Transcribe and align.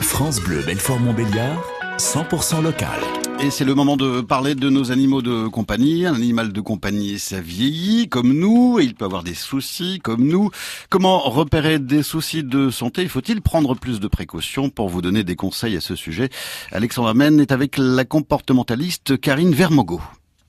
France 0.00 0.40
Bleu, 0.40 0.62
Belfort-Montbéliard, 0.66 1.62
100% 1.98 2.62
local. 2.62 3.00
Et 3.42 3.50
c'est 3.50 3.64
le 3.64 3.74
moment 3.74 3.96
de 3.96 4.20
parler 4.20 4.54
de 4.54 4.68
nos 4.68 4.92
animaux 4.92 5.22
de 5.22 5.48
compagnie. 5.48 6.04
Un 6.04 6.14
animal 6.14 6.52
de 6.52 6.60
compagnie, 6.60 7.18
ça 7.18 7.40
vieillit 7.40 8.08
comme 8.08 8.34
nous 8.34 8.78
et 8.78 8.84
il 8.84 8.94
peut 8.94 9.06
avoir 9.06 9.22
des 9.22 9.34
soucis 9.34 9.98
comme 10.02 10.26
nous. 10.26 10.50
Comment 10.90 11.20
repérer 11.20 11.78
des 11.78 12.02
soucis 12.02 12.44
de 12.44 12.68
santé? 12.68 13.08
Faut-il 13.08 13.40
prendre 13.40 13.74
plus 13.74 13.98
de 13.98 14.08
précautions? 14.08 14.68
Pour 14.68 14.90
vous 14.90 15.00
donner 15.00 15.24
des 15.24 15.36
conseils 15.36 15.76
à 15.76 15.80
ce 15.80 15.96
sujet 15.96 16.28
Alexandre 16.70 17.08
Amen 17.08 17.40
est 17.40 17.52
avec 17.52 17.78
la 17.78 18.04
comportementaliste 18.04 19.18
Karine 19.18 19.54
Vermogo. 19.54 20.02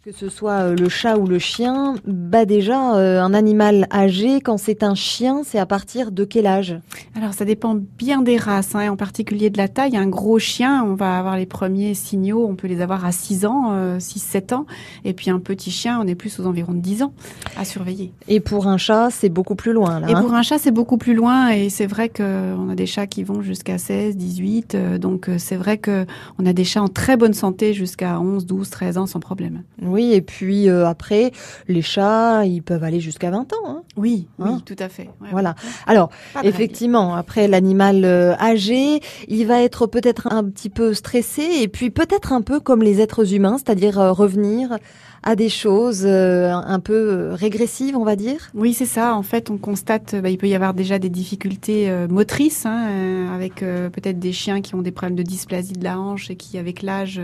Que 0.04 0.12
ce 0.12 0.30
soit 0.30 0.64
euh, 0.64 0.76
le 0.76 0.90
chat 0.90 1.16
ou 1.20 1.28
le 1.28 1.38
chien, 1.38 1.94
bah 2.08 2.46
déjà, 2.46 2.96
euh, 2.96 3.22
un 3.22 3.36
animal 3.36 3.88
âgé, 3.94 4.42
quand 4.42 4.58
c'est 4.58 4.82
un 4.82 4.96
chien, 4.96 5.44
c'est 5.46 5.60
à 5.60 5.68
partir 5.68 6.12
de 6.12 6.24
quel 6.24 6.48
âge? 6.48 6.76
Alors 7.16 7.36
ça 7.36 7.46
dépend 7.46 7.76
bien 7.76 8.24
des 8.24 8.38
races, 8.38 8.74
hein, 8.74 8.90
en 8.90 8.96
particulier 8.96 9.52
de 9.52 9.60
la 9.60 9.68
taille. 9.68 9.96
Un 9.96 10.08
gros 10.08 10.40
chien, 10.40 10.84
on 10.84 10.96
va 10.96 11.20
avoir 11.20 11.38
les 11.38 11.46
premiers 11.46 11.94
signaux, 11.94 12.48
on 12.50 12.56
peut 12.56 12.66
les 12.66 12.82
avoir 12.82 13.06
à 13.06 13.12
6 13.12 13.46
ans, 13.46 13.98
6-7 14.00 14.54
euh, 14.54 14.56
ans. 14.56 14.66
Et 15.06 15.14
puis 15.14 15.30
un 15.30 15.38
petit 15.38 15.70
chien, 15.70 16.00
on 16.02 16.08
est 16.08 16.16
plus 16.16 16.40
aux 16.40 16.48
environs 16.48 16.74
de 16.74 16.80
10 16.80 17.04
ans 17.04 17.14
à 17.56 17.64
surveiller. 17.64 18.12
Et 18.28 18.40
pour 18.40 18.66
un 18.66 18.78
chat, 18.78 19.10
c'est 19.12 19.30
beaucoup 19.30 19.54
plus 19.54 19.72
loin. 19.72 20.00
Là, 20.00 20.10
et 20.10 20.16
hein? 20.16 20.22
pour 20.24 20.34
un 20.34 20.42
chat, 20.42 20.58
c'est 20.58 20.72
beaucoup 20.72 20.98
plus 20.98 21.14
loin. 21.14 21.50
Et 21.50 21.70
c'est 21.70 21.86
vrai 21.86 22.10
qu'on 22.10 22.70
a 22.72 22.76
des 22.76 22.88
chats 22.88 23.06
qui 23.06 23.22
vont 23.22 23.44
jusqu'à 23.44 23.78
16, 23.78 24.18
18. 24.18 24.98
donc 24.98 25.30
c'est 25.38 25.58
vrai 25.58 25.78
qu'on 25.78 26.46
a 26.48 26.54
des 26.54 26.64
chats 26.64 26.82
en 26.82 26.88
très 26.88 27.18
bonne 27.18 27.34
santé 27.34 27.76
jusqu'à 27.76 28.20
11, 28.20 28.48
12, 28.48 28.68
13 28.68 28.98
ans 28.98 29.06
sans 29.06 29.20
problème. 29.20 29.62
Oui, 29.80 29.91
et 30.00 30.22
puis 30.22 30.70
euh, 30.70 30.88
après, 30.88 31.32
les 31.68 31.82
chats, 31.82 32.46
ils 32.46 32.62
peuvent 32.62 32.84
aller 32.84 33.00
jusqu'à 33.00 33.32
20 33.32 33.54
ans. 33.54 33.68
Hein 33.68 33.84
oui, 33.98 34.28
Hein 34.40 34.54
oui, 34.56 34.62
tout 34.64 34.76
à 34.80 34.90
fait. 34.90 35.10
Ouais, 35.22 35.30
voilà. 35.32 35.56
Alors, 35.88 36.10
effectivement, 36.44 37.16
après 37.16 37.48
l'animal 37.48 38.06
euh, 38.06 38.34
âgé, 38.40 39.02
il 39.28 39.46
va 39.46 39.62
être 39.62 39.88
peut-être 39.88 40.32
un 40.32 40.44
petit 40.44 40.70
peu 40.70 40.94
stressé 40.94 41.44
et 41.62 41.68
puis 41.68 41.90
peut-être 41.90 42.34
un 42.34 42.42
peu 42.42 42.60
comme 42.60 42.82
les 42.82 43.02
êtres 43.02 43.34
humains, 43.34 43.58
c'est-à-dire 43.58 44.00
euh, 44.00 44.12
revenir 44.12 44.78
à 45.24 45.36
des 45.36 45.50
choses 45.50 46.04
euh, 46.06 46.52
un 46.52 46.80
peu 46.80 47.30
régressives, 47.34 47.96
on 47.96 48.04
va 48.04 48.16
dire. 48.16 48.50
Oui, 48.54 48.74
c'est 48.74 48.86
ça. 48.86 49.16
En 49.16 49.24
fait, 49.24 49.50
on 49.50 49.58
constate, 49.58 50.16
bah, 50.16 50.30
il 50.30 50.38
peut 50.38 50.48
y 50.48 50.56
avoir 50.56 50.74
déjà 50.74 51.00
des 51.00 51.10
difficultés 51.10 51.90
euh, 51.90 52.08
motrices, 52.08 52.66
hein, 52.66 52.88
euh, 52.90 53.36
avec 53.36 53.56
peut-être 53.62 54.20
des 54.20 54.32
chiens 54.32 54.62
qui 54.62 54.76
ont 54.76 54.82
des 54.82 54.92
problèmes 54.92 55.16
de 55.16 55.24
dysplasie 55.24 55.74
de 55.74 55.84
la 55.84 56.00
hanche 56.00 56.30
et 56.32 56.36
qui, 56.36 56.58
avec 56.58 56.82
l'âge, 56.82 57.22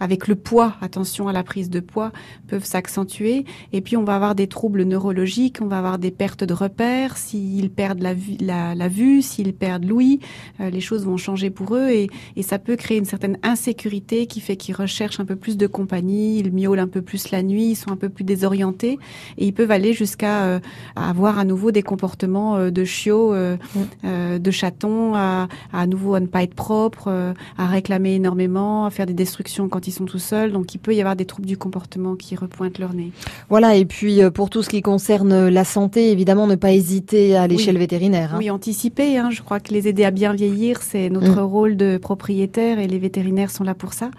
avec 0.00 0.28
le 0.28 0.36
poids, 0.36 0.74
attention 0.80 1.28
à 1.28 1.32
la 1.32 1.42
prise 1.42 1.68
de 1.68 1.80
poids, 1.80 2.03
peuvent 2.48 2.64
s'accentuer. 2.64 3.44
Et 3.72 3.80
puis, 3.80 3.96
on 3.96 4.04
va 4.04 4.16
avoir 4.16 4.34
des 4.34 4.46
troubles 4.46 4.82
neurologiques, 4.82 5.58
on 5.60 5.66
va 5.66 5.78
avoir 5.78 5.98
des 5.98 6.10
pertes 6.10 6.44
de 6.44 6.54
repères. 6.54 7.16
S'ils 7.16 7.70
perdent 7.70 8.02
la 8.02 8.14
vue, 8.14 8.36
la, 8.40 8.74
la 8.74 8.88
vue 8.88 9.22
s'ils 9.22 9.54
perdent 9.54 9.84
l'ouïe, 9.84 10.20
euh, 10.60 10.70
les 10.70 10.80
choses 10.80 11.04
vont 11.04 11.16
changer 11.16 11.50
pour 11.50 11.76
eux 11.76 11.90
et, 11.90 12.08
et 12.36 12.42
ça 12.42 12.58
peut 12.58 12.76
créer 12.76 12.98
une 12.98 13.04
certaine 13.04 13.38
insécurité 13.42 14.26
qui 14.26 14.40
fait 14.40 14.56
qu'ils 14.56 14.74
recherchent 14.74 15.20
un 15.20 15.24
peu 15.24 15.36
plus 15.36 15.56
de 15.56 15.66
compagnie, 15.66 16.38
ils 16.38 16.52
miaulent 16.52 16.78
un 16.78 16.88
peu 16.88 17.02
plus 17.02 17.30
la 17.30 17.42
nuit, 17.42 17.70
ils 17.70 17.76
sont 17.76 17.90
un 17.90 17.96
peu 17.96 18.08
plus 18.08 18.24
désorientés 18.24 18.98
et 19.38 19.46
ils 19.46 19.52
peuvent 19.52 19.70
aller 19.70 19.92
jusqu'à 19.92 20.44
euh, 20.44 20.60
avoir 20.96 21.38
à 21.38 21.44
nouveau 21.44 21.70
des 21.70 21.82
comportements 21.82 22.56
euh, 22.56 22.70
de 22.70 22.84
chiots, 22.84 23.34
euh, 23.34 23.56
de 24.02 24.50
chatons, 24.50 25.14
à, 25.14 25.48
à 25.72 25.86
nouveau 25.86 26.14
à 26.14 26.20
ne 26.20 26.26
pas 26.26 26.42
être 26.42 26.54
propre, 26.54 27.34
à 27.58 27.66
réclamer 27.66 28.14
énormément, 28.14 28.86
à 28.86 28.90
faire 28.90 29.06
des 29.06 29.14
destructions 29.14 29.68
quand 29.68 29.86
ils 29.86 29.92
sont 29.92 30.04
tout 30.04 30.18
seuls. 30.18 30.52
Donc 30.52 30.74
il 30.74 30.78
peut 30.78 30.94
y 30.94 31.00
avoir 31.00 31.16
des 31.16 31.24
troubles 31.24 31.46
du 31.46 31.56
comportement 31.56 31.93
qui 32.16 32.36
repointent 32.36 32.78
leur 32.78 32.92
nez. 32.94 33.10
Voilà, 33.48 33.74
et 33.76 33.84
puis 33.84 34.22
euh, 34.22 34.30
pour 34.30 34.50
tout 34.50 34.62
ce 34.62 34.68
qui 34.70 34.82
concerne 34.82 35.48
la 35.48 35.64
santé, 35.64 36.10
évidemment, 36.10 36.46
ne 36.46 36.54
pas 36.56 36.72
hésiter 36.72 37.36
à 37.36 37.42
aller 37.42 37.56
Oui. 37.56 37.62
chez 37.62 37.72
le 37.72 37.78
vétérinaire. 37.78 38.34
hein. 38.34 38.38
Oui, 38.38 38.50
anticiper. 38.50 39.18
Hein, 39.18 39.30
je 39.30 39.42
crois 39.42 39.60
que 39.60 39.72
les 39.72 39.88
aider 39.88 40.04
à 40.04 40.10
bien 40.10 40.32
vieillir, 40.32 40.82
c'est 40.82 41.10
notre 41.10 41.40
Mm. 41.40 41.44
rôle 41.44 41.76
de 41.76 41.96
propriétaire 41.98 42.78
et 42.78 42.86
les 42.86 42.98
vétérinaires 42.98 43.50
sont 43.50 43.64
là 43.64 43.74
pour 43.74 43.92
ça. 43.92 44.10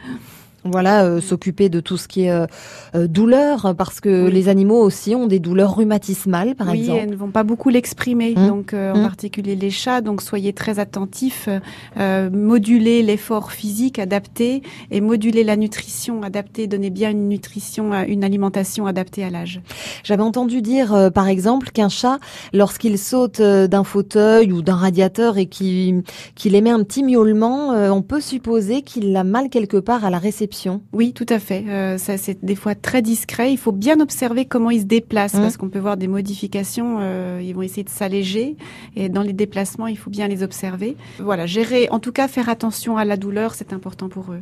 Voilà, 0.66 1.06
euh, 1.06 1.22
s'occuper 1.22 1.70
de 1.70 1.80
tout 1.80 1.96
ce 1.96 2.08
qui 2.08 2.24
est 2.24 2.32
euh, 2.32 2.48
euh, 2.96 3.06
douleur, 3.08 3.76
parce 3.78 4.00
que 4.02 4.26
Oui. 4.26 4.32
les 4.32 4.50
animaux 4.50 4.82
aussi 4.82 5.14
ont 5.14 5.28
des 5.28 5.38
douleurs 5.38 5.76
rhumatismales, 5.78 6.56
par 6.56 6.70
oui, 6.72 6.80
exemple. 6.80 7.00
elles 7.04 7.10
ne 7.12 7.16
vont 7.16 7.30
pas 7.30 7.44
beaucoup 7.44 7.70
l'exprimer, 7.70 8.34
Mm. 8.36 8.48
donc 8.48 8.74
euh, 8.74 8.94
en 8.94 8.98
Mm. 9.00 9.04
particulier 9.04 9.56
les 9.56 9.70
chats. 9.70 10.02
Donc 10.02 10.24
soyez 10.24 10.54
très 10.54 10.80
attentifs, 10.80 11.50
euh, 12.00 12.30
moduler 12.32 13.04
l'effort 13.04 13.52
physique 13.52 14.00
adapté 14.00 14.64
et 14.90 15.02
moduler 15.02 15.44
la 15.44 15.56
nutrition 15.56 16.24
adaptée. 16.24 16.66
Donnez 16.66 16.90
bien 16.90 17.12
une 17.12 17.30
nutrition, 17.30 17.94
une 18.08 18.24
alimentation 18.24 18.88
adaptée 18.88 19.24
à 19.24 19.30
l'âge. 19.30 19.62
J'avais 20.04 20.24
entendu 20.24 20.64
dire, 20.64 20.96
euh, 20.96 21.10
par 21.12 21.28
exemple, 21.28 21.70
qu'un 21.72 21.90
chat, 21.90 22.18
lorsqu'il 22.54 22.98
saute 22.98 23.40
d'un 23.40 23.84
fauteuil 23.84 24.52
ou 24.52 24.64
d'un 24.64 24.76
radiateur 24.76 25.38
et 25.38 25.46
qu'il 25.46 26.02
qu'il 26.34 26.56
émet 26.56 26.72
un 26.72 26.82
petit 26.84 27.04
miaulement, 27.04 27.72
euh, 27.74 27.92
on 27.92 28.02
peut 28.02 28.20
supposer 28.22 28.82
qu'il 28.82 29.16
a 29.16 29.24
mal 29.24 29.50
quelque 29.50 29.78
part 29.78 30.06
à 30.06 30.10
la 30.10 30.18
réception. 30.18 30.55
Oui, 30.94 31.14
tout 31.14 31.26
à 31.30 31.40
fait. 31.40 31.64
Euh, 31.68 31.98
ça, 31.98 32.18
c'est 32.18 32.44
des 32.44 32.56
fois 32.56 32.76
très 32.76 33.02
discret. 33.02 33.52
Il 33.52 33.58
faut 33.58 33.72
bien 33.72 34.00
observer 34.00 34.46
comment 34.46 34.70
ils 34.72 34.82
se 34.82 34.86
déplacent 34.86 35.34
Mm. 35.36 35.42
parce 35.42 35.58
qu'on 35.58 35.70
peut 35.70 35.80
voir 35.80 35.98
des 35.98 36.08
modifications. 36.08 36.98
euh, 37.00 37.42
ils 37.44 37.54
vont 37.54 37.62
essayer 37.62 37.84
de 37.84 37.90
s'alléger 37.90 38.56
et 38.96 39.10
dans 39.10 39.22
les 39.22 39.34
déplacements, 39.34 39.88
il 39.88 39.98
faut 39.98 40.10
bien 40.10 40.28
les 40.28 40.44
observer. 40.44 40.96
Voilà, 41.20 41.46
gérer, 41.46 41.88
en 41.92 42.00
tout 42.00 42.12
cas, 42.12 42.28
faire 42.28 42.50
attention 42.50 42.98
à 42.98 43.06
la 43.06 43.18
douleur, 43.18 43.54
c'est 43.56 43.74
important 43.74 44.10
pour 44.10 44.32
eux. 44.32 44.42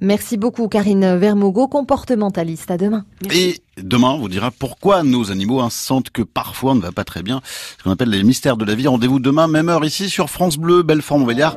Merci 0.00 0.36
beaucoup, 0.36 0.68
Karine 0.68 1.16
Vermogo, 1.16 1.66
comportementaliste. 1.68 2.70
À 2.70 2.76
demain. 2.76 3.04
Et 3.32 3.56
demain, 3.82 4.10
on 4.10 4.18
vous 4.18 4.28
dira 4.28 4.50
pourquoi 4.50 5.02
nos 5.02 5.30
animaux 5.30 5.60
hein, 5.60 5.70
sentent 5.70 6.10
que 6.10 6.22
parfois 6.22 6.72
on 6.72 6.74
ne 6.76 6.80
va 6.80 6.92
pas 6.92 7.04
très 7.04 7.22
bien. 7.22 7.40
Ce 7.78 7.82
qu'on 7.82 7.90
appelle 7.90 8.10
les 8.10 8.22
mystères 8.22 8.56
de 8.56 8.64
la 8.64 8.74
vie. 8.74 8.86
Rendez-vous 8.86 9.18
demain, 9.20 9.48
même 9.48 9.68
heure 9.68 9.84
ici 9.84 10.08
sur 10.08 10.30
France 10.30 10.56
Bleu, 10.56 10.82
Belfort-Montbéliard. 10.82 11.46